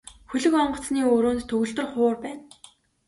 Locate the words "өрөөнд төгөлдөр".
1.15-1.87